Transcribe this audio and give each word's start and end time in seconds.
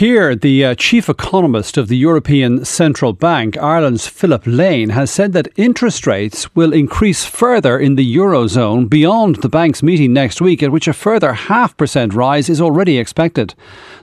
Here, 0.00 0.34
the 0.34 0.64
uh, 0.64 0.74
chief 0.76 1.10
economist 1.10 1.76
of 1.76 1.88
the 1.88 1.96
European 1.98 2.64
Central 2.64 3.12
Bank, 3.12 3.58
Ireland's 3.58 4.06
Philip 4.06 4.44
Lane, 4.46 4.88
has 4.88 5.10
said 5.10 5.34
that 5.34 5.52
interest 5.56 6.06
rates 6.06 6.56
will 6.56 6.72
increase 6.72 7.26
further 7.26 7.78
in 7.78 7.96
the 7.96 8.16
Eurozone 8.16 8.88
beyond 8.88 9.42
the 9.42 9.50
bank's 9.50 9.82
meeting 9.82 10.14
next 10.14 10.40
week, 10.40 10.62
at 10.62 10.72
which 10.72 10.88
a 10.88 10.94
further 10.94 11.34
half 11.34 11.76
percent 11.76 12.14
rise 12.14 12.48
is 12.48 12.62
already 12.62 12.96
expected. 12.96 13.54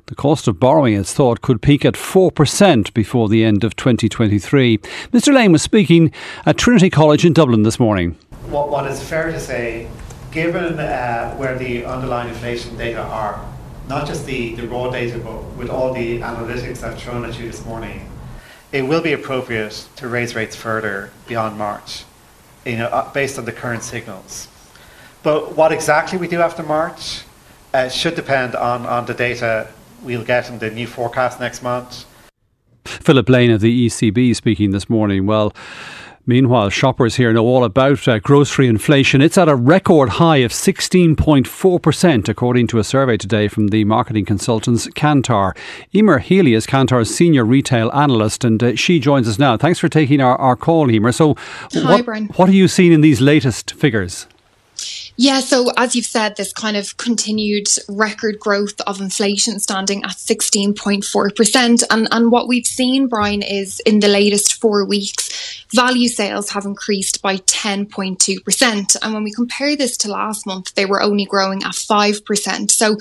The 0.05 0.13
cost 0.13 0.47
of 0.47 0.60
borrowing, 0.60 0.94
it's 0.94 1.15
thought, 1.15 1.41
could 1.41 1.63
peak 1.63 1.83
at 1.83 1.95
4% 1.95 2.93
before 2.93 3.27
the 3.27 3.43
end 3.43 3.64
of 3.64 3.75
2023. 3.75 4.77
Mr. 4.77 5.34
Lane 5.34 5.52
was 5.52 5.64
speaking 5.64 6.11
at 6.45 6.59
Trinity 6.59 6.91
College 6.91 7.25
in 7.25 7.34
Dublin 7.34 7.64
this 7.64 7.79
morning. 7.79 8.11
What, 8.52 8.70
what 8.70 8.86
is 8.86 9.02
fair 9.02 9.32
to 9.32 9.39
say, 9.39 9.89
given 10.29 10.79
uh, 10.79 11.34
where 11.38 11.57
the 11.57 11.86
underlying 11.86 12.29
inflation 12.29 12.77
data 12.77 13.02
are, 13.02 13.43
not 13.88 14.05
just 14.05 14.25
the, 14.25 14.55
the 14.55 14.67
raw 14.67 14.89
data, 14.89 15.17
but 15.17 15.41
with 15.55 15.70
all 15.70 15.93
the 15.93 16.20
analytics 16.20 16.83
I've 16.83 16.99
thrown 17.01 17.25
at 17.25 17.39
you 17.39 17.47
this 17.47 17.65
morning, 17.65 18.09
it 18.71 18.81
will 18.81 19.02
be 19.02 19.13
appropriate 19.13 19.88
to 19.95 20.07
raise 20.07 20.35
rates 20.35 20.55
further 20.55 21.12
beyond 21.27 21.57
March, 21.57 22.03
you 22.65 22.77
know, 22.77 22.88
uh, 22.88 23.12
based 23.13 23.39
on 23.39 23.45
the 23.45 23.53
current 23.53 23.84
signals. 23.84 24.49
But 25.23 25.55
what 25.55 25.71
exactly 25.71 26.17
we 26.17 26.27
do 26.27 26.41
after 26.41 26.63
March 26.63 27.23
uh, 27.73 27.89
should 27.89 28.15
depend 28.15 28.55
on, 28.55 28.85
on 28.85 29.05
the 29.05 29.13
data 29.13 29.70
we'll 30.04 30.23
get 30.23 30.49
in 30.49 30.59
the 30.59 30.70
new 30.70 30.88
forecast 30.88 31.40
next 31.40 31.63
month. 31.63 32.05
Philip 32.85 33.29
Lane 33.29 33.51
of 33.51 33.62
the 33.62 33.88
ECB 33.88 34.35
speaking 34.35 34.71
this 34.71 34.90
morning. 34.90 35.26
Well, 35.26 35.54
Meanwhile, 36.30 36.72
shoppers 36.72 37.16
here 37.16 37.31
know 37.31 37.45
all 37.45 37.63
about 37.63 38.05
uh, 38.05 38.20
grocery 38.20 38.68
inflation. 38.68 39.22
It's 39.22 39.38
at 39.38 39.48
a 39.48 39.55
record 39.55 40.09
high 40.09 40.38
of 40.38 40.52
16.4%, 40.52 42.27
according 42.27 42.68
to 42.68 42.80
a 42.80 42.84
survey 42.84 43.16
today 43.16 43.48
from 43.48 43.70
the 43.70 43.85
marketing 43.85 44.26
consultants 44.26 44.88
Kantar. 44.88 45.55
Emer 45.95 46.20
Healy 46.20 46.54
is 46.54 46.68
Kantar's 46.68 47.16
senior 47.16 47.45
retail 47.45 47.90
analyst, 47.94 48.44
and 48.44 48.62
uh, 48.62 48.76
she 48.76 48.99
joins 48.99 49.30
us 49.30 49.40
now. 49.40 49.55
Thanks 49.55 49.79
for 49.79 49.88
taking 49.88 50.20
our, 50.20 50.35
our 50.35 50.57
call, 50.57 50.91
Emer. 50.91 51.13
So, 51.13 51.35
Hi, 51.71 51.93
what, 51.93 52.04
Brian. 52.04 52.27
what 52.35 52.49
are 52.49 52.54
you 52.54 52.68
seeing 52.68 52.91
in 52.91 52.99
these 52.99 53.21
latest 53.21 53.71
figures? 53.71 54.27
Yeah, 55.20 55.40
so 55.40 55.71
as 55.77 55.96
you've 55.96 56.05
said, 56.05 56.37
this 56.37 56.54
kind 56.54 56.77
of 56.77 56.96
continued 56.98 57.68
record 57.90 58.40
growth 58.40 58.79
of 58.82 59.01
inflation 59.01 59.60
standing 59.60 60.04
at 60.04 60.12
16.4%. 60.12 61.84
And, 61.90 62.07
and 62.12 62.32
what 62.32 62.48
we've 62.48 62.68
seen, 62.68 63.07
Brian, 63.07 63.41
is 63.41 63.79
in 63.79 63.99
the 63.99 64.09
latest 64.09 64.62
four 64.62 64.85
weeks, 64.85 65.66
value 65.73 66.07
sales 66.07 66.51
have 66.51 66.66
increased 66.66 67.23
by 67.23 67.38
10.2%. 67.38 68.95
And 69.01 69.13
when 69.16 69.23
we 69.23 69.34
compare 69.34 69.75
this 69.75 69.97
to 69.97 70.12
last 70.12 70.45
month, 70.45 70.75
they 70.75 70.85
were 70.85 71.01
only 71.01 71.25
growing 71.25 71.63
at 71.63 71.73
5%. 71.73 72.69
So 72.69 72.97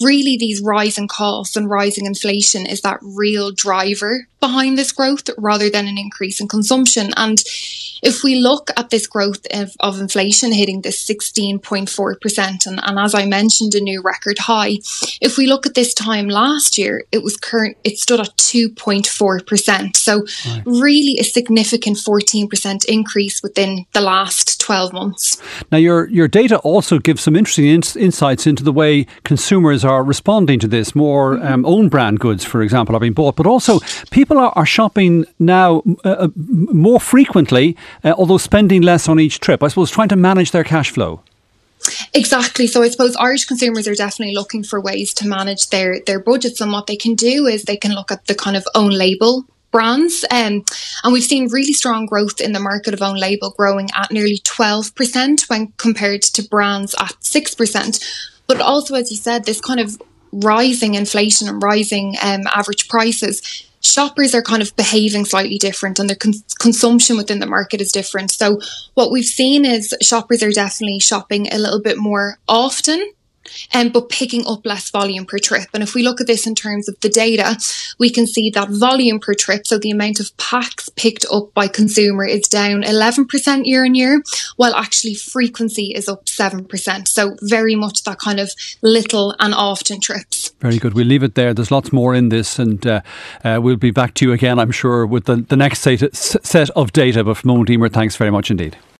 really 0.00 0.38
these 0.38 0.62
rising 0.62 1.08
costs 1.08 1.56
and 1.56 1.68
rising 1.68 2.06
inflation 2.06 2.64
is 2.64 2.80
that 2.80 3.00
real 3.02 3.52
driver 3.52 4.26
behind 4.40 4.78
this 4.78 4.92
growth 4.92 5.28
rather 5.38 5.68
than 5.70 5.86
an 5.86 5.98
increase 5.98 6.40
in 6.40 6.48
consumption. 6.48 7.12
And 7.16 7.42
if 8.02 8.22
we 8.24 8.36
look 8.36 8.70
at 8.76 8.90
this 8.90 9.06
growth 9.06 9.46
of, 9.52 9.72
of 9.80 10.00
inflation 10.00 10.52
hitting 10.52 10.80
this 10.80 11.04
16.4%, 11.06 12.66
and, 12.66 12.80
and 12.82 12.98
as 12.98 13.14
I 13.14 13.26
mentioned, 13.26 13.74
a 13.74 13.80
new 13.80 14.00
record 14.02 14.38
high, 14.38 14.78
if 15.20 15.36
we 15.36 15.46
look 15.46 15.66
at 15.66 15.74
this 15.74 15.92
time 15.92 16.28
last 16.28 16.78
year, 16.78 17.04
it 17.12 17.22
was 17.22 17.36
current, 17.36 17.76
it 17.84 17.98
stood 17.98 18.20
at 18.20 18.34
2.4%. 18.36 19.96
So 19.96 20.24
Right. 20.46 20.62
really 20.64 21.18
a 21.18 21.24
significant 21.24 21.98
14% 21.98 22.84
increase 22.86 23.42
within 23.42 23.84
the 23.92 24.00
last 24.00 24.49
12 24.60 24.92
months. 24.92 25.42
Now, 25.72 25.78
your, 25.78 26.08
your 26.08 26.28
data 26.28 26.58
also 26.58 26.98
gives 26.98 27.22
some 27.22 27.34
interesting 27.34 27.66
ins- 27.66 27.96
insights 27.96 28.46
into 28.46 28.62
the 28.62 28.72
way 28.72 29.06
consumers 29.24 29.84
are 29.84 30.04
responding 30.04 30.60
to 30.60 30.68
this. 30.68 30.94
More 30.94 31.42
um, 31.44 31.64
own 31.66 31.88
brand 31.88 32.20
goods, 32.20 32.44
for 32.44 32.62
example, 32.62 32.94
are 32.94 33.00
being 33.00 33.12
bought, 33.12 33.36
but 33.36 33.46
also 33.46 33.80
people 34.10 34.38
are, 34.38 34.52
are 34.54 34.66
shopping 34.66 35.24
now 35.38 35.82
uh, 36.04 36.08
uh, 36.08 36.28
more 36.36 37.00
frequently, 37.00 37.76
uh, 38.04 38.14
although 38.16 38.38
spending 38.38 38.82
less 38.82 39.08
on 39.08 39.18
each 39.18 39.40
trip. 39.40 39.62
I 39.62 39.68
suppose 39.68 39.90
trying 39.90 40.08
to 40.08 40.16
manage 40.16 40.52
their 40.52 40.64
cash 40.64 40.90
flow. 40.90 41.22
Exactly. 42.12 42.66
So 42.66 42.82
I 42.82 42.90
suppose 42.90 43.16
Irish 43.16 43.46
consumers 43.46 43.88
are 43.88 43.94
definitely 43.94 44.34
looking 44.34 44.62
for 44.62 44.80
ways 44.80 45.14
to 45.14 45.26
manage 45.26 45.70
their 45.70 46.00
their 46.00 46.20
budgets, 46.20 46.60
and 46.60 46.72
what 46.72 46.86
they 46.86 46.96
can 46.96 47.14
do 47.14 47.46
is 47.46 47.62
they 47.62 47.76
can 47.76 47.94
look 47.94 48.12
at 48.12 48.26
the 48.26 48.34
kind 48.34 48.56
of 48.56 48.64
own 48.74 48.90
label 48.90 49.46
brands. 49.70 50.24
Um, 50.30 50.64
and 51.02 51.12
we've 51.12 51.24
seen 51.24 51.48
really 51.48 51.72
strong 51.72 52.06
growth 52.06 52.40
in 52.40 52.52
the 52.52 52.60
market 52.60 52.94
of 52.94 53.02
own 53.02 53.16
label, 53.16 53.54
growing 53.56 53.88
at 53.96 54.10
nearly 54.10 54.38
twelve 54.44 54.94
percent 54.94 55.42
when 55.48 55.72
compared 55.76 56.22
to 56.22 56.42
brands 56.42 56.94
at 56.98 57.14
six 57.24 57.54
percent. 57.54 58.04
But 58.46 58.60
also, 58.60 58.94
as 58.94 59.10
you 59.10 59.16
said, 59.16 59.44
this 59.44 59.60
kind 59.60 59.80
of 59.80 60.00
rising 60.32 60.94
inflation 60.94 61.48
and 61.48 61.62
rising 61.62 62.14
um, 62.22 62.42
average 62.54 62.88
prices 62.88 63.66
shoppers 63.80 64.34
are 64.34 64.42
kind 64.42 64.62
of 64.62 64.74
behaving 64.76 65.24
slightly 65.24 65.58
different 65.58 65.98
and 65.98 66.08
their 66.08 66.16
con- 66.16 66.34
consumption 66.58 67.16
within 67.16 67.40
the 67.40 67.46
market 67.46 67.80
is 67.80 67.90
different. 67.90 68.30
So 68.30 68.60
what 68.94 69.10
we've 69.10 69.24
seen 69.24 69.64
is 69.64 69.94
shoppers 70.02 70.42
are 70.42 70.52
definitely 70.52 71.00
shopping 71.00 71.52
a 71.52 71.58
little 71.58 71.80
bit 71.80 71.96
more 71.96 72.38
often. 72.46 73.12
Um, 73.74 73.90
but 73.90 74.08
picking 74.08 74.46
up 74.46 74.64
less 74.64 74.90
volume 74.90 75.26
per 75.26 75.38
trip. 75.38 75.68
And 75.72 75.82
if 75.82 75.94
we 75.94 76.02
look 76.02 76.20
at 76.20 76.26
this 76.26 76.46
in 76.46 76.54
terms 76.54 76.88
of 76.88 76.98
the 77.00 77.08
data, 77.08 77.58
we 77.98 78.10
can 78.10 78.26
see 78.26 78.50
that 78.50 78.70
volume 78.70 79.20
per 79.20 79.34
trip, 79.34 79.66
so 79.66 79.78
the 79.78 79.90
amount 79.90 80.20
of 80.20 80.36
packs 80.36 80.88
picked 80.88 81.24
up 81.32 81.52
by 81.54 81.68
consumer 81.68 82.24
is 82.24 82.42
down 82.42 82.82
11% 82.82 83.62
year 83.64 83.84
on 83.84 83.94
year, 83.94 84.22
while 84.56 84.74
actually 84.74 85.14
frequency 85.14 85.92
is 85.94 86.08
up 86.08 86.24
7%. 86.26 87.08
So 87.08 87.36
very 87.42 87.74
much 87.74 88.02
that 88.04 88.18
kind 88.18 88.40
of 88.40 88.50
little 88.82 89.34
and 89.38 89.54
often 89.54 90.00
trips. 90.00 90.50
Very 90.60 90.78
good. 90.78 90.94
We'll 90.94 91.06
leave 91.06 91.22
it 91.22 91.34
there. 91.34 91.54
There's 91.54 91.70
lots 91.70 91.92
more 91.92 92.14
in 92.14 92.28
this, 92.28 92.58
and 92.58 92.86
uh, 92.86 93.00
uh, 93.44 93.60
we'll 93.62 93.76
be 93.76 93.90
back 93.90 94.14
to 94.14 94.26
you 94.26 94.32
again, 94.32 94.58
I'm 94.58 94.70
sure, 94.70 95.06
with 95.06 95.24
the, 95.24 95.36
the 95.36 95.56
next 95.56 95.80
set, 95.80 96.70
of 96.70 96.92
data. 96.92 97.24
But 97.24 97.34
for 97.34 97.42
the 97.42 97.48
moment, 97.48 97.70
Emer, 97.70 97.88
thanks 97.88 98.16
very 98.16 98.30
much 98.30 98.50
indeed. 98.50 98.76